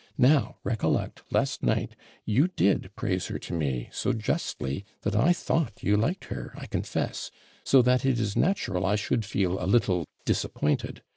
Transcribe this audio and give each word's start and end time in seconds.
Now 0.17 0.57
recollect, 0.63 1.21
last 1.29 1.61
night, 1.61 1.95
you 2.25 2.47
did 2.47 2.89
praise 2.95 3.27
her 3.27 3.37
to 3.37 3.53
me, 3.53 3.87
so 3.91 4.13
justly, 4.13 4.83
that 5.03 5.15
I 5.15 5.31
thought 5.31 5.83
you 5.83 5.95
liked 5.95 6.25
her, 6.25 6.53
I 6.57 6.65
confess; 6.65 7.29
so 7.63 7.83
that 7.83 8.03
it 8.03 8.19
is 8.19 8.35
natural 8.35 8.83
I 8.83 8.95
should 8.95 9.23
feel 9.25 9.63
a 9.63 9.67
little 9.69 10.07
disappointed. 10.25 11.03